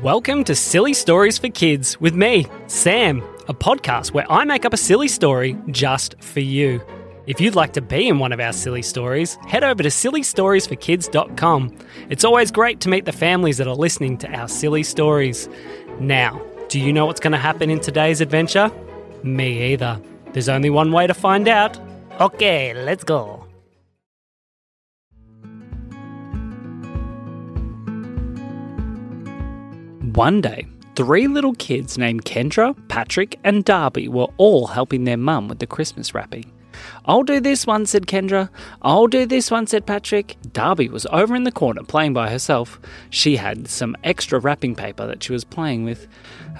Welcome 0.00 0.44
to 0.44 0.54
Silly 0.54 0.94
Stories 0.94 1.36
for 1.36 1.50
Kids 1.50 2.00
with 2.00 2.14
me, 2.14 2.46
Sam, 2.66 3.22
a 3.46 3.52
podcast 3.52 4.14
where 4.14 4.24
I 4.32 4.42
make 4.44 4.64
up 4.64 4.72
a 4.72 4.78
silly 4.78 5.06
story 5.06 5.54
just 5.68 6.14
for 6.22 6.40
you. 6.40 6.80
If 7.26 7.42
you'd 7.42 7.54
like 7.54 7.74
to 7.74 7.82
be 7.82 8.08
in 8.08 8.18
one 8.18 8.32
of 8.32 8.40
our 8.40 8.54
silly 8.54 8.80
stories, 8.80 9.36
head 9.46 9.62
over 9.62 9.82
to 9.82 9.90
sillystoriesforkids.com. 9.90 11.78
It's 12.08 12.24
always 12.24 12.50
great 12.50 12.80
to 12.80 12.88
meet 12.88 13.04
the 13.04 13.12
families 13.12 13.58
that 13.58 13.68
are 13.68 13.74
listening 13.74 14.16
to 14.18 14.32
our 14.32 14.48
silly 14.48 14.82
stories. 14.82 15.46
Now, 16.00 16.40
do 16.70 16.80
you 16.80 16.90
know 16.90 17.04
what's 17.04 17.20
going 17.20 17.32
to 17.32 17.38
happen 17.38 17.68
in 17.68 17.78
today's 17.78 18.22
adventure? 18.22 18.72
Me 19.22 19.74
either. 19.74 20.00
There's 20.32 20.48
only 20.48 20.70
one 20.70 20.90
way 20.90 21.06
to 21.06 21.12
find 21.12 21.46
out. 21.48 21.78
Okay, 22.18 22.72
let's 22.72 23.04
go. 23.04 23.46
One 30.14 30.42
day, 30.42 30.66
three 30.94 31.26
little 31.26 31.54
kids 31.54 31.96
named 31.96 32.26
Kendra, 32.26 32.76
Patrick, 32.88 33.38
and 33.44 33.64
Darby 33.64 34.08
were 34.08 34.28
all 34.36 34.66
helping 34.66 35.04
their 35.04 35.16
mum 35.16 35.48
with 35.48 35.58
the 35.58 35.66
Christmas 35.66 36.14
wrapping. 36.14 36.52
I'll 37.06 37.22
do 37.22 37.40
this 37.40 37.66
one, 37.66 37.86
said 37.86 38.06
Kendra. 38.06 38.50
I'll 38.82 39.06
do 39.06 39.24
this 39.24 39.50
one, 39.50 39.66
said 39.66 39.86
Patrick. 39.86 40.36
Darby 40.52 40.90
was 40.90 41.06
over 41.06 41.34
in 41.34 41.44
the 41.44 41.50
corner 41.50 41.82
playing 41.82 42.12
by 42.12 42.28
herself. 42.28 42.78
She 43.08 43.36
had 43.36 43.68
some 43.68 43.96
extra 44.04 44.38
wrapping 44.38 44.74
paper 44.74 45.06
that 45.06 45.22
she 45.22 45.32
was 45.32 45.44
playing 45.44 45.84
with. 45.84 46.06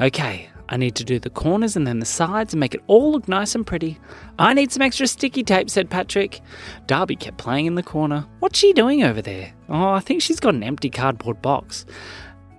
Okay, 0.00 0.48
I 0.70 0.78
need 0.78 0.94
to 0.94 1.04
do 1.04 1.18
the 1.18 1.28
corners 1.28 1.76
and 1.76 1.86
then 1.86 1.98
the 1.98 2.06
sides 2.06 2.54
and 2.54 2.60
make 2.60 2.74
it 2.74 2.82
all 2.86 3.12
look 3.12 3.28
nice 3.28 3.54
and 3.54 3.66
pretty. 3.66 3.98
I 4.38 4.54
need 4.54 4.72
some 4.72 4.80
extra 4.80 5.06
sticky 5.06 5.42
tape, 5.42 5.68
said 5.68 5.90
Patrick. 5.90 6.40
Darby 6.86 7.16
kept 7.16 7.36
playing 7.36 7.66
in 7.66 7.74
the 7.74 7.82
corner. 7.82 8.26
What's 8.38 8.58
she 8.58 8.72
doing 8.72 9.04
over 9.04 9.20
there? 9.20 9.52
Oh, 9.68 9.90
I 9.90 10.00
think 10.00 10.22
she's 10.22 10.40
got 10.40 10.54
an 10.54 10.62
empty 10.62 10.88
cardboard 10.88 11.42
box. 11.42 11.84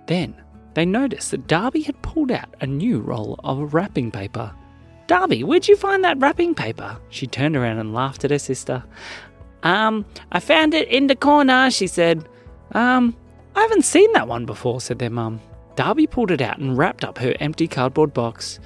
Then 0.06 0.36
they 0.74 0.84
noticed 0.84 1.30
that 1.30 1.46
Darby 1.46 1.82
had 1.82 2.00
pulled 2.02 2.30
out 2.30 2.54
a 2.60 2.66
new 2.66 3.00
roll 3.00 3.38
of 3.44 3.74
wrapping 3.74 4.10
paper. 4.10 4.52
Darby, 5.06 5.44
where'd 5.44 5.68
you 5.68 5.76
find 5.76 6.02
that 6.04 6.18
wrapping 6.18 6.54
paper? 6.54 6.98
She 7.10 7.26
turned 7.26 7.56
around 7.56 7.78
and 7.78 7.94
laughed 7.94 8.24
at 8.24 8.30
her 8.30 8.38
sister. 8.38 8.84
Um, 9.62 10.04
I 10.32 10.40
found 10.40 10.74
it 10.74 10.88
in 10.88 11.06
the 11.06 11.16
corner, 11.16 11.70
she 11.70 11.86
said. 11.86 12.28
Um, 12.72 13.16
I 13.54 13.62
haven't 13.62 13.84
seen 13.84 14.12
that 14.12 14.28
one 14.28 14.46
before, 14.46 14.80
said 14.80 14.98
their 14.98 15.10
mum. 15.10 15.40
Darby 15.76 16.06
pulled 16.06 16.30
it 16.30 16.40
out 16.40 16.58
and 16.58 16.76
wrapped 16.76 17.04
up 17.04 17.18
her 17.18 17.34
empty 17.40 17.68
cardboard 17.68 18.14
box. 18.14 18.60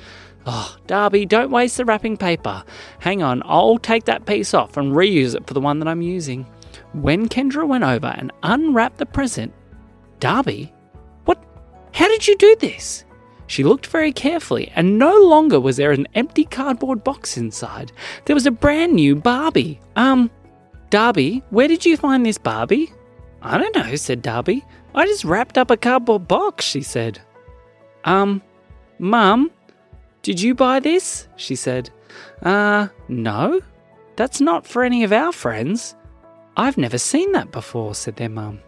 Oh, 0.46 0.76
Darby, 0.86 1.26
don't 1.26 1.50
waste 1.50 1.76
the 1.76 1.84
wrapping 1.84 2.16
paper. 2.16 2.64
Hang 3.00 3.22
on, 3.22 3.42
I'll 3.44 3.78
take 3.78 4.04
that 4.04 4.26
piece 4.26 4.54
off 4.54 4.76
and 4.76 4.92
reuse 4.92 5.34
it 5.34 5.46
for 5.46 5.54
the 5.54 5.60
one 5.60 5.78
that 5.80 5.88
I'm 5.88 6.02
using. 6.02 6.46
When 6.94 7.28
Kendra 7.28 7.66
went 7.66 7.84
over 7.84 8.06
and 8.06 8.32
unwrapped 8.42 8.98
the 8.98 9.06
present, 9.06 9.52
Darby, 10.20 10.72
did 12.18 12.26
you 12.26 12.36
do 12.36 12.56
this? 12.58 13.04
She 13.46 13.62
looked 13.62 13.86
very 13.86 14.12
carefully, 14.12 14.72
and 14.74 14.98
no 14.98 15.14
longer 15.22 15.60
was 15.60 15.76
there 15.76 15.92
an 15.92 16.08
empty 16.16 16.44
cardboard 16.44 17.04
box 17.04 17.36
inside. 17.36 17.92
There 18.24 18.34
was 18.34 18.44
a 18.44 18.50
brand 18.50 18.94
new 18.94 19.14
Barbie. 19.14 19.78
Um, 19.94 20.28
Darby, 20.90 21.44
where 21.50 21.68
did 21.68 21.86
you 21.86 21.96
find 21.96 22.26
this 22.26 22.36
Barbie? 22.36 22.92
I 23.40 23.56
don't 23.56 23.76
know, 23.76 23.94
said 23.94 24.20
Darby. 24.20 24.64
I 24.96 25.06
just 25.06 25.24
wrapped 25.24 25.56
up 25.56 25.70
a 25.70 25.76
cardboard 25.76 26.26
box, 26.26 26.64
she 26.64 26.82
said. 26.82 27.20
Um, 28.02 28.42
Mum, 28.98 29.52
did 30.22 30.40
you 30.40 30.56
buy 30.56 30.80
this? 30.80 31.28
she 31.36 31.54
said. 31.54 31.88
Uh, 32.42 32.88
no. 33.06 33.60
That's 34.16 34.40
not 34.40 34.66
for 34.66 34.82
any 34.82 35.04
of 35.04 35.12
our 35.12 35.30
friends. 35.30 35.94
I've 36.56 36.78
never 36.78 36.98
seen 36.98 37.30
that 37.30 37.52
before, 37.52 37.94
said 37.94 38.16
their 38.16 38.28
mum. 38.28 38.58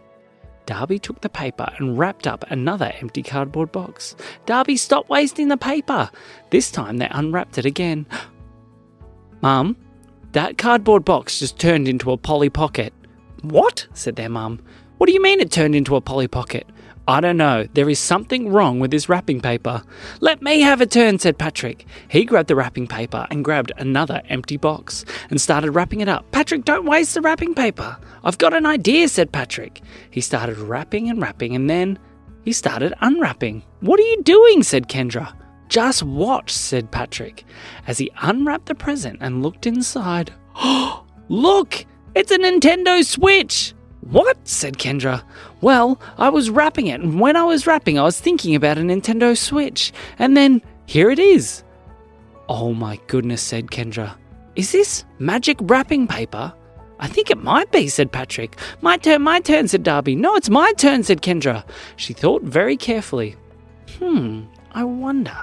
Darby 0.65 0.99
took 0.99 1.21
the 1.21 1.29
paper 1.29 1.71
and 1.77 1.97
wrapped 1.97 2.27
up 2.27 2.43
another 2.49 2.93
empty 3.01 3.23
cardboard 3.23 3.71
box. 3.71 4.15
Darby, 4.45 4.77
stop 4.77 5.09
wasting 5.09 5.47
the 5.47 5.57
paper. 5.57 6.09
This 6.49 6.71
time 6.71 6.97
they 6.97 7.07
unwrapped 7.09 7.57
it 7.57 7.65
again. 7.65 8.05
Mum, 9.41 9.75
that 10.33 10.57
cardboard 10.57 11.03
box 11.03 11.39
just 11.39 11.59
turned 11.59 11.87
into 11.87 12.11
a 12.11 12.17
Polly 12.17 12.49
Pocket. 12.49 12.93
What? 13.41 13.87
said 13.93 14.15
their 14.15 14.29
mum. 14.29 14.59
What 14.97 15.07
do 15.07 15.13
you 15.13 15.21
mean 15.21 15.39
it 15.39 15.51
turned 15.51 15.75
into 15.75 15.95
a 15.95 16.01
Polly 16.01 16.27
Pocket? 16.27 16.67
I 17.07 17.19
don't 17.19 17.37
know. 17.37 17.67
There 17.73 17.89
is 17.89 17.99
something 17.99 18.49
wrong 18.49 18.79
with 18.79 18.91
this 18.91 19.09
wrapping 19.09 19.41
paper. 19.41 19.81
Let 20.19 20.41
me 20.41 20.61
have 20.61 20.81
a 20.81 20.85
turn, 20.85 21.17
said 21.17 21.37
Patrick. 21.37 21.85
He 22.07 22.25
grabbed 22.25 22.47
the 22.47 22.55
wrapping 22.55 22.87
paper 22.87 23.27
and 23.31 23.43
grabbed 23.43 23.71
another 23.77 24.21
empty 24.29 24.57
box 24.57 25.03
and 25.29 25.41
started 25.41 25.71
wrapping 25.71 26.01
it 26.01 26.07
up. 26.07 26.29
Patrick, 26.31 26.63
don't 26.63 26.85
waste 26.85 27.15
the 27.15 27.21
wrapping 27.21 27.55
paper. 27.55 27.97
I've 28.23 28.37
got 28.37 28.53
an 28.53 28.65
idea, 28.65 29.07
said 29.07 29.31
Patrick. 29.31 29.81
He 30.11 30.21
started 30.21 30.57
wrapping 30.57 31.09
and 31.09 31.21
wrapping 31.21 31.55
and 31.55 31.69
then 31.69 31.97
he 32.43 32.53
started 32.53 32.93
unwrapping. 33.01 33.63
What 33.79 33.99
are 33.99 34.03
you 34.03 34.21
doing? 34.23 34.63
said 34.63 34.87
Kendra. 34.87 35.33
Just 35.69 36.03
watch, 36.03 36.51
said 36.51 36.91
Patrick, 36.91 37.45
as 37.87 37.97
he 37.97 38.11
unwrapped 38.21 38.65
the 38.65 38.75
present 38.75 39.19
and 39.21 39.41
looked 39.41 39.65
inside. 39.65 40.33
Look! 41.29 41.85
It's 42.13 42.31
a 42.31 42.37
Nintendo 42.37 43.05
Switch! 43.05 43.73
What? 44.01 44.37
said 44.47 44.77
Kendra. 44.77 45.23
Well, 45.61 46.01
I 46.17 46.29
was 46.29 46.49
wrapping 46.49 46.87
it, 46.87 47.01
and 47.01 47.19
when 47.19 47.35
I 47.35 47.43
was 47.43 47.67
wrapping, 47.67 47.99
I 47.99 48.03
was 48.03 48.19
thinking 48.19 48.55
about 48.55 48.77
a 48.77 48.81
Nintendo 48.81 49.37
Switch, 49.37 49.93
and 50.17 50.35
then 50.35 50.61
here 50.87 51.11
it 51.11 51.19
is. 51.19 51.63
Oh 52.49 52.73
my 52.73 52.99
goodness, 53.07 53.41
said 53.41 53.67
Kendra. 53.67 54.15
Is 54.55 54.71
this 54.71 55.05
magic 55.19 55.57
wrapping 55.61 56.07
paper? 56.07 56.53
I 56.99 57.07
think 57.07 57.31
it 57.31 57.41
might 57.41 57.71
be, 57.71 57.87
said 57.87 58.11
Patrick. 58.11 58.57
My 58.81 58.97
turn, 58.97 59.21
my 59.21 59.39
turn, 59.39 59.67
said 59.67 59.83
Darby. 59.83 60.15
No, 60.15 60.35
it's 60.35 60.49
my 60.49 60.73
turn, 60.73 61.03
said 61.03 61.21
Kendra. 61.21 61.63
She 61.95 62.13
thought 62.13 62.43
very 62.43 62.77
carefully. 62.77 63.35
Hmm, 63.97 64.41
I 64.71 64.83
wonder. 64.83 65.35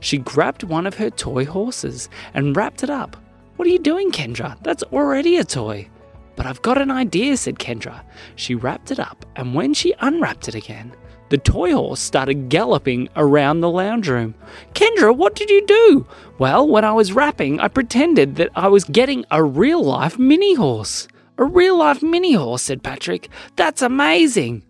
She 0.00 0.18
grabbed 0.18 0.64
one 0.64 0.86
of 0.86 0.94
her 0.96 1.10
toy 1.10 1.44
horses 1.44 2.08
and 2.34 2.56
wrapped 2.56 2.82
it 2.82 2.90
up. 2.90 3.16
What 3.56 3.66
are 3.68 3.70
you 3.70 3.78
doing, 3.78 4.10
Kendra? 4.10 4.56
That's 4.62 4.82
already 4.84 5.36
a 5.36 5.44
toy. 5.44 5.88
But 6.38 6.46
I've 6.46 6.62
got 6.62 6.80
an 6.80 6.92
idea, 6.92 7.36
said 7.36 7.58
Kendra. 7.58 8.04
She 8.36 8.54
wrapped 8.54 8.92
it 8.92 9.00
up, 9.00 9.26
and 9.34 9.56
when 9.56 9.74
she 9.74 9.92
unwrapped 9.98 10.46
it 10.46 10.54
again, 10.54 10.94
the 11.30 11.36
toy 11.36 11.72
horse 11.72 11.98
started 11.98 12.48
galloping 12.48 13.08
around 13.16 13.60
the 13.60 13.68
lounge 13.68 14.08
room. 14.08 14.36
Kendra, 14.72 15.14
what 15.14 15.34
did 15.34 15.50
you 15.50 15.66
do? 15.66 16.06
Well, 16.38 16.68
when 16.68 16.84
I 16.84 16.92
was 16.92 17.12
wrapping, 17.12 17.58
I 17.58 17.66
pretended 17.66 18.36
that 18.36 18.50
I 18.54 18.68
was 18.68 18.84
getting 18.84 19.24
a 19.32 19.42
real 19.42 19.82
life 19.82 20.16
mini 20.16 20.54
horse. 20.54 21.08
A 21.38 21.44
real 21.44 21.76
life 21.76 22.04
mini 22.04 22.34
horse, 22.34 22.62
said 22.62 22.84
Patrick. 22.84 23.28
That's 23.56 23.82
amazing. 23.82 24.62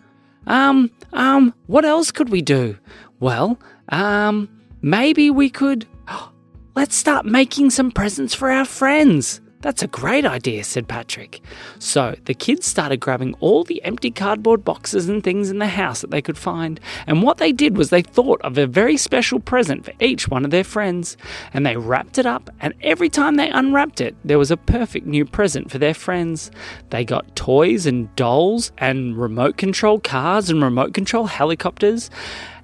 Um, 0.46 0.90
um, 1.12 1.52
what 1.66 1.84
else 1.84 2.10
could 2.10 2.30
we 2.30 2.40
do? 2.40 2.78
Well, 3.20 3.58
um, 3.90 4.48
maybe 4.80 5.28
we 5.28 5.50
could. 5.50 5.86
Let's 6.74 6.96
start 6.96 7.26
making 7.26 7.68
some 7.68 7.90
presents 7.90 8.32
for 8.32 8.50
our 8.50 8.64
friends. 8.64 9.42
That's 9.60 9.82
a 9.82 9.88
great 9.88 10.24
idea, 10.24 10.62
said 10.62 10.86
Patrick. 10.86 11.40
So 11.80 12.14
the 12.26 12.34
kids 12.34 12.64
started 12.64 13.00
grabbing 13.00 13.34
all 13.40 13.64
the 13.64 13.82
empty 13.82 14.12
cardboard 14.12 14.64
boxes 14.64 15.08
and 15.08 15.22
things 15.22 15.50
in 15.50 15.58
the 15.58 15.66
house 15.66 16.00
that 16.00 16.12
they 16.12 16.22
could 16.22 16.38
find, 16.38 16.78
and 17.08 17.24
what 17.24 17.38
they 17.38 17.50
did 17.50 17.76
was 17.76 17.90
they 17.90 18.02
thought 18.02 18.40
of 18.42 18.56
a 18.56 18.68
very 18.68 18.96
special 18.96 19.40
present 19.40 19.84
for 19.84 19.92
each 20.00 20.28
one 20.28 20.44
of 20.44 20.52
their 20.52 20.62
friends, 20.62 21.16
and 21.52 21.66
they 21.66 21.76
wrapped 21.76 22.18
it 22.18 22.26
up, 22.26 22.50
and 22.60 22.72
every 22.82 23.08
time 23.08 23.34
they 23.34 23.50
unwrapped 23.50 24.00
it, 24.00 24.14
there 24.24 24.38
was 24.38 24.52
a 24.52 24.56
perfect 24.56 25.06
new 25.06 25.24
present 25.24 25.72
for 25.72 25.78
their 25.78 25.94
friends. 25.94 26.52
They 26.90 27.04
got 27.04 27.34
toys 27.34 27.84
and 27.84 28.14
dolls 28.14 28.70
and 28.78 29.16
remote 29.18 29.56
control 29.56 29.98
cars 29.98 30.50
and 30.50 30.62
remote 30.62 30.94
control 30.94 31.26
helicopters 31.26 32.10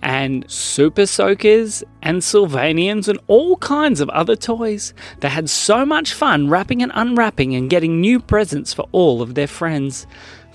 and 0.05 0.49
Super 0.51 1.07
Soakers 1.07 1.83
and 2.03 2.23
Sylvanians 2.23 3.09
and 3.09 3.19
all 3.27 3.57
kinds 3.57 4.01
of 4.01 4.11
other 4.11 4.37
toys. 4.37 4.93
They 5.21 5.31
had 5.31 5.49
so 5.49 5.85
much 5.85 6.13
fun 6.13 6.49
wrapping 6.49 6.83
and 6.83 6.93
unwrapping 6.95 7.55
and 7.57 7.71
getting 7.71 8.01
new 8.01 8.21
presents 8.21 8.75
for 8.75 8.87
all 8.93 9.23
of 9.23 9.35
their 9.35 9.47
friends. 9.47 10.07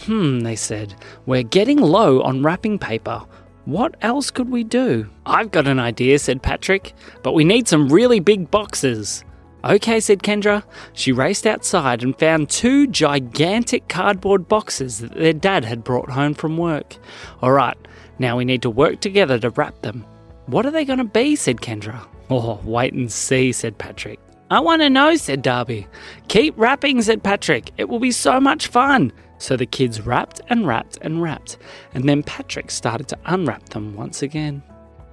Hmm, 0.02 0.42
they 0.42 0.56
said, 0.56 0.96
we're 1.26 1.44
getting 1.44 1.80
low 1.80 2.22
on 2.22 2.44
wrapping 2.44 2.78
paper. 2.78 3.24
What 3.66 3.96
else 4.02 4.32
could 4.32 4.50
we 4.50 4.64
do? 4.64 5.10
I've 5.26 5.52
got 5.52 5.68
an 5.68 5.80
idea, 5.80 6.20
said 6.20 6.42
Patrick, 6.42 6.94
but 7.24 7.34
we 7.34 7.44
need 7.44 7.68
some 7.68 7.90
really 7.90 8.20
big 8.20 8.50
boxes. 8.50 9.26
Okay, 9.64 10.00
said 10.00 10.24
Kendra. 10.24 10.64
She 10.94 11.12
raced 11.12 11.46
outside 11.46 12.02
and 12.02 12.18
found 12.18 12.50
two 12.50 12.88
gigantic 12.88 13.90
cardboard 13.90 14.48
boxes 14.48 15.00
that 15.00 15.14
their 15.14 15.34
dad 15.34 15.66
had 15.66 15.84
brought 15.84 16.12
home 16.12 16.34
from 16.34 16.58
work. 16.58 16.96
All 17.42 17.52
right, 17.52 17.78
now 18.20 18.38
we 18.38 18.46
need 18.46 18.62
to 18.62 18.70
work 18.70 19.00
together 19.00 19.40
to 19.40 19.50
wrap 19.52 19.82
them. 19.82 20.06
What 20.46 20.66
are 20.66 20.72
they 20.72 20.86
going 20.86 21.00
to 21.00 21.06
be? 21.06 21.36
said 21.36 21.58
Kendra. 21.58 22.06
Oh, 22.30 22.60
wait 22.64 22.94
and 22.94 23.12
see, 23.12 23.52
said 23.52 23.78
Patrick. 23.78 24.20
I 24.52 24.60
want 24.60 24.82
to 24.82 24.90
know, 24.90 25.16
said 25.16 25.42
Darby. 25.42 25.88
Keep 26.28 26.56
wrapping, 26.58 27.02
said 27.02 27.24
Patrick. 27.24 27.72
It 27.78 27.88
will 27.88 28.00
be 28.00 28.12
so 28.12 28.40
much 28.40 28.68
fun. 28.68 29.12
So 29.38 29.56
the 29.56 29.66
kids 29.66 30.02
wrapped 30.02 30.42
and 30.50 30.68
wrapped 30.68 30.98
and 31.02 31.22
wrapped, 31.22 31.58
and 31.94 32.10
then 32.10 32.24
Patrick 32.24 32.72
started 32.72 33.08
to 33.10 33.18
unwrap 33.26 33.70
them 33.70 33.96
once 33.96 34.22
again. 34.22 34.62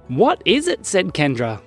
What 0.07 0.41
is 0.45 0.67
it? 0.67 0.85
said 0.85 1.13
Kendra. 1.13 1.61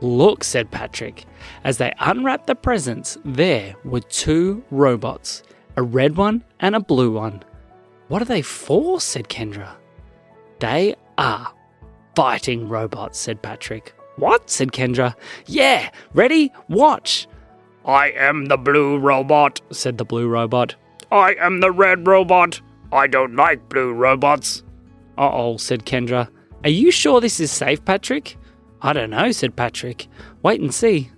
Look, 0.00 0.44
said 0.44 0.70
Patrick. 0.70 1.24
As 1.64 1.78
they 1.78 1.92
unwrapped 1.98 2.46
the 2.46 2.54
presents, 2.54 3.18
there 3.24 3.74
were 3.84 4.00
two 4.00 4.62
robots 4.70 5.42
a 5.76 5.82
red 5.82 6.16
one 6.16 6.44
and 6.60 6.76
a 6.76 6.80
blue 6.80 7.10
one. 7.10 7.42
What 8.08 8.22
are 8.22 8.26
they 8.26 8.42
for? 8.42 9.00
said 9.00 9.28
Kendra. 9.28 9.70
They 10.60 10.94
are 11.18 11.52
fighting 12.14 12.68
robots, 12.68 13.18
said 13.18 13.42
Patrick. 13.42 13.94
What? 14.16 14.48
said 14.48 14.72
Kendra. 14.72 15.14
Yeah, 15.46 15.90
ready? 16.12 16.52
Watch. 16.68 17.26
I 17.84 18.10
am 18.10 18.46
the 18.46 18.56
blue 18.56 18.98
robot, 18.98 19.60
said 19.70 19.98
the 19.98 20.04
blue 20.04 20.28
robot. 20.28 20.74
I 21.10 21.34
am 21.38 21.60
the 21.60 21.70
red 21.70 22.06
robot. 22.06 22.60
I 22.92 23.06
don't 23.06 23.36
like 23.36 23.68
blue 23.68 23.92
robots. 23.92 24.62
Uh 25.18 25.30
oh, 25.32 25.56
said 25.56 25.84
Kendra. 25.84 26.28
Are 26.62 26.70
you 26.70 26.90
sure 26.90 27.20
this 27.20 27.40
is 27.40 27.50
safe, 27.50 27.84
Patrick? 27.84 28.36
I 28.80 28.92
don't 28.92 29.10
know, 29.10 29.32
said 29.32 29.56
Patrick. 29.56 30.08
Wait 30.42 30.60
and 30.60 30.72
see. 30.72 31.10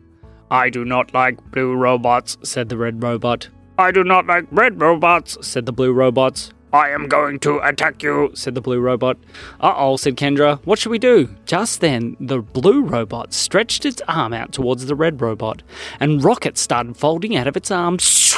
I 0.51 0.71
do 0.71 0.85
not 0.85 1.13
like 1.15 1.51
blue 1.51 1.75
robots, 1.75 2.37
said 2.43 2.69
the 2.69 2.77
red 2.77 3.03
robot. 3.03 3.49
I 3.79 3.91
do 3.91 4.05
not 4.05 4.27
like 4.27 4.47
red 4.51 4.81
robots, 4.81 5.37
said 5.47 5.67
the 5.67 5.73
blue 5.73 5.93
robots. 5.93 6.53
I 6.73 6.91
am 6.91 7.09
going 7.09 7.39
to 7.41 7.59
attack 7.61 8.03
you, 8.03 8.31
said 8.35 8.55
the 8.55 8.61
blue 8.61 8.81
robot. 8.81 9.17
Uh 9.61 9.73
oh, 9.77 9.97
said 9.97 10.17
Kendra. 10.17 10.61
What 10.65 10.79
should 10.79 10.91
we 10.91 10.99
do? 10.99 11.35
Just 11.47 11.81
then, 11.81 12.17
the 12.21 12.41
blue 12.41 12.83
robot 12.83 13.33
stretched 13.33 13.87
its 13.87 14.03
arm 14.09 14.33
out 14.33 14.53
towards 14.53 14.87
the 14.87 14.95
red 14.95 15.21
robot, 15.21 15.63
and 16.01 16.23
rockets 16.23 16.61
started 16.61 16.97
folding 16.97 17.37
out 17.37 17.47
of 17.47 17.57
its 17.57 17.71
arms. 17.71 18.35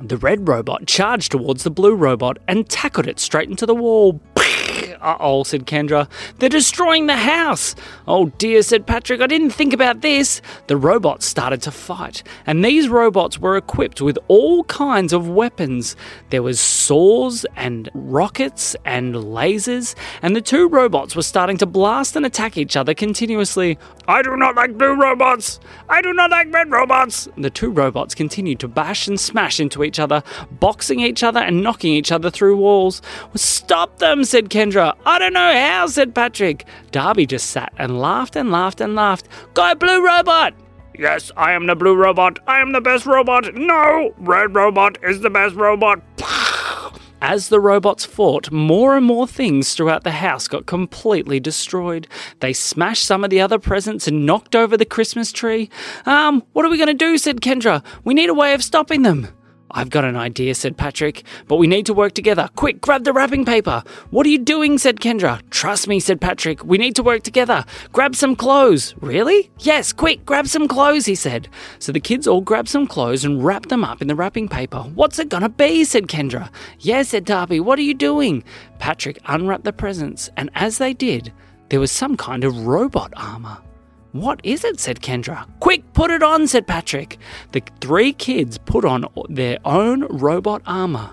The 0.00 0.16
red 0.16 0.46
robot 0.46 0.86
charged 0.86 1.32
towards 1.32 1.64
the 1.64 1.70
blue 1.70 1.94
robot 1.94 2.38
and 2.46 2.68
tackled 2.68 3.08
it 3.08 3.18
straight 3.18 3.48
into 3.48 3.66
the 3.66 3.74
wall. 3.74 4.20
Uh 5.00 5.16
oh, 5.20 5.42
said 5.44 5.66
Kendra. 5.66 6.08
They're 6.38 6.48
destroying 6.48 7.06
the 7.06 7.16
house. 7.16 7.74
Oh 8.06 8.26
dear, 8.38 8.62
said 8.62 8.86
Patrick. 8.86 9.20
I 9.20 9.26
didn't 9.26 9.50
think 9.50 9.72
about 9.72 10.00
this. 10.00 10.40
The 10.66 10.76
robots 10.76 11.26
started 11.26 11.62
to 11.62 11.70
fight, 11.70 12.22
and 12.46 12.64
these 12.64 12.88
robots 12.88 13.38
were 13.38 13.56
equipped 13.56 14.00
with 14.00 14.18
all 14.28 14.64
kinds 14.64 15.12
of 15.12 15.28
weapons. 15.28 15.96
There 16.30 16.42
was 16.42 16.60
saws 16.60 17.46
and 17.56 17.88
rockets 17.94 18.74
and 18.84 19.14
lasers, 19.14 19.94
and 20.22 20.34
the 20.34 20.40
two 20.40 20.68
robots 20.68 21.14
were 21.14 21.22
starting 21.22 21.56
to 21.58 21.66
blast 21.66 22.16
and 22.16 22.26
attack 22.26 22.56
each 22.56 22.76
other 22.76 22.94
continuously. 22.94 23.78
I 24.06 24.22
do 24.22 24.36
not 24.36 24.56
like 24.56 24.78
blue 24.78 24.94
robots. 24.94 25.60
I 25.88 26.00
do 26.02 26.12
not 26.12 26.30
like 26.30 26.52
red 26.52 26.70
robots. 26.70 27.28
The 27.36 27.50
two 27.50 27.70
robots 27.70 28.14
continued 28.14 28.60
to 28.60 28.68
bash 28.68 29.06
and 29.06 29.18
smash 29.20 29.60
into 29.60 29.84
each 29.84 29.98
other, 29.98 30.22
boxing 30.50 31.00
each 31.00 31.22
other 31.22 31.40
and 31.40 31.62
knocking 31.62 31.92
each 31.92 32.10
other 32.10 32.30
through 32.30 32.56
walls. 32.56 33.02
Stop 33.34 33.98
them, 33.98 34.24
said 34.24 34.48
Kendra. 34.48 34.87
I 35.06 35.18
don't 35.18 35.32
know 35.32 35.52
how, 35.52 35.86
said 35.86 36.14
Patrick. 36.14 36.64
Darby 36.90 37.26
just 37.26 37.50
sat 37.50 37.72
and 37.78 38.00
laughed 38.00 38.36
and 38.36 38.50
laughed 38.50 38.80
and 38.80 38.94
laughed. 38.94 39.28
Go, 39.54 39.74
blue 39.74 40.04
robot! 40.04 40.54
Yes, 40.98 41.30
I 41.36 41.52
am 41.52 41.66
the 41.66 41.76
blue 41.76 41.94
robot. 41.94 42.40
I 42.48 42.60
am 42.60 42.72
the 42.72 42.80
best 42.80 43.06
robot. 43.06 43.54
No, 43.54 44.12
red 44.18 44.54
robot 44.54 44.98
is 45.04 45.20
the 45.20 45.30
best 45.30 45.54
robot. 45.54 46.02
As 47.20 47.48
the 47.48 47.60
robots 47.60 48.04
fought, 48.04 48.50
more 48.52 48.96
and 48.96 49.04
more 49.04 49.26
things 49.26 49.74
throughout 49.74 50.04
the 50.04 50.12
house 50.12 50.46
got 50.46 50.66
completely 50.66 51.40
destroyed. 51.40 52.06
They 52.40 52.52
smashed 52.52 53.04
some 53.04 53.24
of 53.24 53.30
the 53.30 53.40
other 53.40 53.58
presents 53.58 54.06
and 54.06 54.24
knocked 54.24 54.54
over 54.54 54.76
the 54.76 54.84
Christmas 54.84 55.32
tree. 55.32 55.68
Um, 56.06 56.44
what 56.52 56.64
are 56.64 56.68
we 56.68 56.76
going 56.76 56.86
to 56.88 56.94
do? 56.94 57.18
said 57.18 57.40
Kendra. 57.40 57.84
We 58.04 58.14
need 58.14 58.28
a 58.30 58.34
way 58.34 58.54
of 58.54 58.62
stopping 58.62 59.02
them. 59.02 59.28
I've 59.70 59.90
got 59.90 60.04
an 60.04 60.16
idea, 60.16 60.54
said 60.54 60.76
Patrick, 60.76 61.24
but 61.46 61.56
we 61.56 61.66
need 61.66 61.86
to 61.86 61.94
work 61.94 62.14
together. 62.14 62.48
Quick, 62.56 62.80
grab 62.80 63.04
the 63.04 63.12
wrapping 63.12 63.44
paper. 63.44 63.82
What 64.10 64.26
are 64.26 64.30
you 64.30 64.38
doing? 64.38 64.78
said 64.78 65.00
Kendra. 65.00 65.42
Trust 65.50 65.88
me, 65.88 66.00
said 66.00 66.20
Patrick. 66.20 66.64
We 66.64 66.78
need 66.78 66.96
to 66.96 67.02
work 67.02 67.22
together. 67.22 67.64
Grab 67.92 68.14
some 68.14 68.34
clothes. 68.34 68.94
Really? 69.00 69.50
Yes, 69.58 69.92
quick, 69.92 70.24
grab 70.24 70.46
some 70.46 70.68
clothes, 70.68 71.06
he 71.06 71.14
said. 71.14 71.48
So 71.78 71.92
the 71.92 72.00
kids 72.00 72.26
all 72.26 72.40
grabbed 72.40 72.68
some 72.68 72.86
clothes 72.86 73.24
and 73.24 73.44
wrapped 73.44 73.68
them 73.68 73.84
up 73.84 74.00
in 74.00 74.08
the 74.08 74.14
wrapping 74.14 74.48
paper. 74.48 74.80
What's 74.94 75.18
it 75.18 75.28
gonna 75.28 75.48
be? 75.48 75.84
said 75.84 76.06
Kendra. 76.06 76.50
Yes, 76.78 77.10
said 77.10 77.24
Darby. 77.24 77.60
What 77.60 77.78
are 77.78 77.82
you 77.82 77.94
doing? 77.94 78.44
Patrick 78.78 79.18
unwrapped 79.26 79.64
the 79.64 79.72
presents, 79.72 80.30
and 80.36 80.50
as 80.54 80.78
they 80.78 80.94
did, 80.94 81.32
there 81.68 81.80
was 81.80 81.92
some 81.92 82.16
kind 82.16 82.44
of 82.44 82.66
robot 82.66 83.12
armor. 83.16 83.58
What 84.18 84.40
is 84.42 84.64
it? 84.64 84.80
said 84.80 85.00
Kendra. 85.00 85.46
Quick, 85.60 85.92
put 85.92 86.10
it 86.10 86.22
on, 86.24 86.48
said 86.48 86.66
Patrick. 86.66 87.18
The 87.52 87.62
three 87.80 88.12
kids 88.12 88.58
put 88.58 88.84
on 88.84 89.06
their 89.28 89.58
own 89.64 90.06
robot 90.06 90.62
armor. 90.66 91.10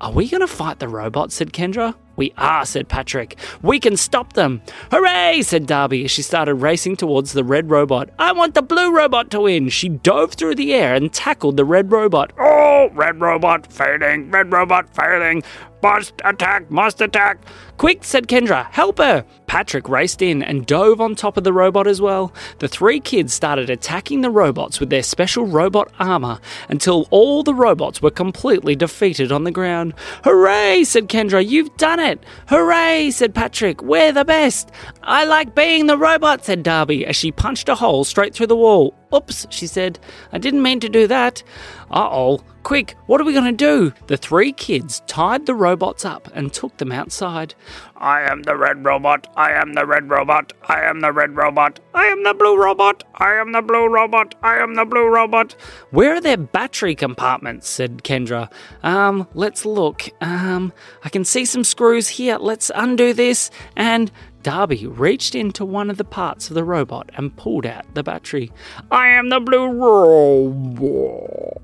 Are 0.00 0.12
we 0.12 0.28
going 0.28 0.40
to 0.40 0.48
fight 0.48 0.80
the 0.80 0.88
robots? 0.88 1.34
said 1.36 1.52
Kendra. 1.52 1.94
We 2.16 2.32
are, 2.36 2.66
said 2.66 2.88
Patrick. 2.88 3.38
We 3.62 3.78
can 3.78 3.96
stop 3.96 4.32
them. 4.32 4.62
Hooray, 4.90 5.42
said 5.42 5.66
Darby 5.66 6.04
as 6.04 6.10
she 6.10 6.22
started 6.22 6.56
racing 6.56 6.96
towards 6.96 7.32
the 7.32 7.44
red 7.44 7.70
robot. 7.70 8.10
I 8.18 8.32
want 8.32 8.54
the 8.54 8.62
blue 8.62 8.94
robot 8.94 9.30
to 9.30 9.40
win. 9.42 9.68
She 9.68 9.88
dove 9.88 10.32
through 10.34 10.56
the 10.56 10.74
air 10.74 10.94
and 10.94 11.12
tackled 11.12 11.56
the 11.56 11.64
red 11.64 11.92
robot. 11.92 12.32
Oh, 12.38 12.90
red 12.92 13.20
robot 13.20 13.72
failing, 13.72 14.30
red 14.30 14.52
robot 14.52 14.94
failing. 14.94 15.42
Must 15.82 16.12
attack, 16.24 16.70
must 16.70 17.00
attack. 17.00 17.38
Quick, 17.78 18.04
said 18.04 18.28
Kendra, 18.28 18.70
help 18.70 18.98
her. 18.98 19.24
Patrick 19.46 19.88
raced 19.88 20.20
in 20.20 20.42
and 20.42 20.66
dove 20.66 21.00
on 21.00 21.14
top 21.14 21.36
of 21.36 21.44
the 21.44 21.52
robot 21.52 21.86
as 21.86 22.00
well. 22.00 22.32
The 22.58 22.68
three 22.68 23.00
kids 23.00 23.32
started 23.32 23.70
attacking 23.70 24.20
the 24.20 24.30
robots 24.30 24.78
with 24.78 24.90
their 24.90 25.02
special 25.02 25.46
robot 25.46 25.90
armor 25.98 26.38
until 26.68 27.08
all 27.10 27.42
the 27.42 27.54
robots 27.54 28.02
were 28.02 28.10
completely 28.10 28.76
defeated 28.76 29.32
on 29.32 29.44
the 29.44 29.50
ground. 29.50 29.94
Hooray, 30.24 30.84
said 30.84 31.08
Kendra, 31.08 31.46
you've 31.46 31.74
done 31.78 31.98
it. 31.98 32.22
Hooray, 32.48 33.10
said 33.10 33.34
Patrick, 33.34 33.82
we're 33.82 34.12
the 34.12 34.24
best. 34.24 34.70
I 35.02 35.24
like 35.24 35.54
being 35.54 35.86
the 35.86 35.96
robot, 35.98 36.44
said 36.44 36.62
Darby 36.62 37.06
as 37.06 37.16
she 37.16 37.32
punched 37.32 37.70
a 37.70 37.74
hole 37.74 38.04
straight 38.04 38.34
through 38.34 38.48
the 38.48 38.56
wall. 38.56 38.94
Oops, 39.14 39.46
she 39.50 39.66
said. 39.66 39.98
I 40.32 40.38
didn't 40.38 40.62
mean 40.62 40.80
to 40.80 40.88
do 40.88 41.06
that. 41.06 41.42
Uh 41.90 42.08
oh. 42.10 42.44
Quick, 42.62 42.94
what 43.06 43.20
are 43.20 43.24
we 43.24 43.32
going 43.32 43.44
to 43.46 43.52
do? 43.52 43.92
The 44.06 44.18
three 44.18 44.52
kids 44.52 45.02
tied 45.06 45.46
the 45.46 45.54
robots 45.54 46.04
up 46.04 46.28
and 46.34 46.52
took 46.52 46.76
them 46.76 46.92
outside. 46.92 47.54
I 47.96 48.20
am 48.20 48.42
the 48.42 48.54
red 48.54 48.84
robot. 48.84 49.26
I 49.34 49.52
am 49.52 49.72
the 49.72 49.86
red 49.86 50.10
robot. 50.10 50.52
I 50.68 50.82
am 50.82 51.00
the 51.00 51.10
red 51.10 51.34
robot. 51.34 51.80
I 51.94 52.04
am 52.06 52.22
the 52.22 52.34
blue 52.34 52.60
robot. 52.60 53.02
I 53.14 53.32
am 53.36 53.52
the 53.52 53.62
blue 53.62 53.88
robot. 53.88 54.34
I 54.42 54.58
am 54.58 54.74
the 54.74 54.84
blue 54.84 55.08
robot. 55.08 55.52
Where 55.90 56.16
are 56.16 56.20
their 56.20 56.36
battery 56.36 56.94
compartments? 56.94 57.66
said 57.66 58.02
Kendra. 58.04 58.52
Um, 58.82 59.26
let's 59.32 59.64
look. 59.64 60.10
Um, 60.20 60.74
I 61.02 61.08
can 61.08 61.24
see 61.24 61.46
some 61.46 61.64
screws 61.64 62.08
here. 62.08 62.36
Let's 62.36 62.70
undo 62.74 63.14
this. 63.14 63.50
And 63.74 64.12
Darby 64.42 64.86
reached 64.86 65.34
into 65.34 65.64
one 65.64 65.90
of 65.90 65.96
the 65.96 66.04
parts 66.04 66.48
of 66.48 66.54
the 66.54 66.64
robot 66.64 67.10
and 67.14 67.36
pulled 67.36 67.66
out 67.66 67.84
the 67.94 68.02
battery. 68.02 68.50
I 68.90 69.08
am 69.08 69.28
the 69.28 69.40
blue 69.40 69.68
robot. 69.68 71.60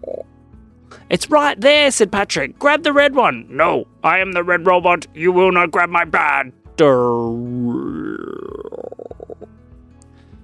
It's 1.08 1.30
right 1.30 1.60
there, 1.60 1.90
said 1.90 2.10
Patrick. 2.12 2.58
Grab 2.58 2.82
the 2.82 2.92
red 2.92 3.14
one. 3.14 3.46
No, 3.48 3.86
I 4.02 4.18
am 4.18 4.32
the 4.32 4.42
red 4.42 4.66
robot. 4.66 5.06
You 5.14 5.32
will 5.32 5.52
not 5.52 5.70
grab 5.70 5.88
my 5.88 6.04
battery. 6.04 6.52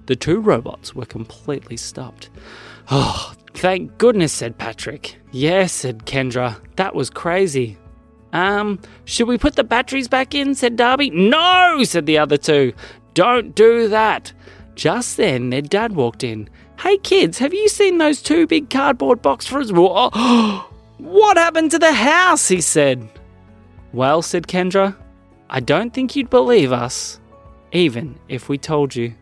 The 0.05 0.15
two 0.17 0.39
robots 0.39 0.95
were 0.95 1.05
completely 1.05 1.77
stopped. 1.77 2.29
Oh, 2.89 3.33
thank 3.53 3.97
goodness, 3.97 4.33
said 4.33 4.57
Patrick. 4.57 5.17
Yes, 5.31 5.71
said 5.71 6.05
Kendra. 6.05 6.57
That 6.75 6.95
was 6.95 7.09
crazy. 7.09 7.77
Um, 8.33 8.79
should 9.05 9.27
we 9.27 9.37
put 9.37 9.55
the 9.55 9.63
batteries 9.63 10.07
back 10.07 10.35
in? 10.35 10.55
said 10.55 10.75
Darby. 10.75 11.11
No, 11.11 11.81
said 11.83 12.05
the 12.05 12.17
other 12.17 12.35
two. 12.35 12.73
Don't 13.13 13.55
do 13.55 13.87
that. 13.87 14.33
Just 14.75 15.17
then, 15.17 15.51
their 15.51 15.61
dad 15.61 15.95
walked 15.95 16.23
in. 16.23 16.49
Hey 16.79 16.97
kids, 16.97 17.37
have 17.37 17.53
you 17.53 17.69
seen 17.69 17.99
those 17.99 18.21
two 18.21 18.47
big 18.47 18.69
cardboard 18.69 19.21
boxes? 19.21 19.71
What 20.97 21.37
happened 21.37 21.71
to 21.71 21.79
the 21.79 21.93
house? 21.93 22.47
he 22.47 22.61
said. 22.61 23.07
Well, 23.91 24.21
said 24.21 24.47
Kendra, 24.47 24.95
I 25.49 25.59
don't 25.59 25.93
think 25.93 26.15
you'd 26.15 26.29
believe 26.29 26.71
us, 26.71 27.19
even 27.71 28.17
if 28.29 28.47
we 28.49 28.57
told 28.57 28.95
you. 28.95 29.13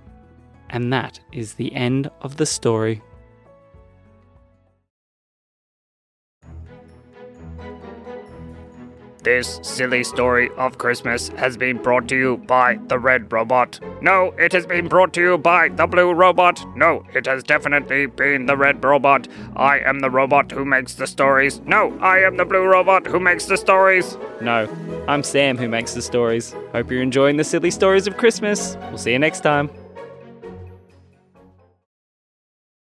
And 0.70 0.94
that 0.94 1.20
is 1.34 1.56
the 1.56 1.74
end 1.74 2.10
of 2.22 2.38
the 2.38 2.46
story. 2.46 3.01
This 9.24 9.60
silly 9.62 10.04
story 10.04 10.50
of 10.58 10.80
Christmas 10.80 11.28
has 11.30 11.56
been 11.56 11.78
brought 11.78 12.08
to 12.08 12.16
you 12.16 12.38
by 12.38 12.80
the 12.88 12.98
Red 12.98 13.32
Robot. 13.32 13.80
No, 14.01 14.34
it 14.40 14.51
has 14.51 14.66
been 14.66 14.88
brought 14.88 15.13
to 15.13 15.22
you 15.22 15.38
by 15.38 15.70
the 15.70 15.86
Blue 15.86 16.12
Robot. 16.12 16.66
No, 16.75 17.06
it 17.13 17.28
has 17.28 17.44
definitely 17.44 18.08
been 18.08 18.48
the 18.48 18.58
Red 18.58 18.84
Robot. 18.84 19.28
I 19.56 19.78
am 19.80 20.00
the 20.00 20.10
robot 20.10 20.51
who 20.51 20.66
makes 20.66 20.96
the 20.96 21.06
stories. 21.06 21.60
No, 21.62 21.96
I 22.01 22.20
am 22.20 22.38
the 22.38 22.46
Blue 22.46 22.66
Robot 22.66 23.06
who 23.06 23.20
makes 23.20 23.46
the 23.46 23.58
stories. 23.58 24.18
No, 24.42 24.68
I'm 25.08 25.22
Sam 25.22 25.56
who 25.56 25.68
makes 25.68 25.94
the 25.94 26.01
stories. 26.01 26.56
Hope 26.72 26.90
you're 26.90 27.04
enjoying 27.04 27.38
the 27.38 27.44
silly 27.44 27.70
stories 27.70 28.08
of 28.08 28.18
Christmas. 28.18 28.75
We'll 28.90 28.98
see 28.98 29.12
you 29.12 29.20
next 29.20 29.42
time. 29.42 29.70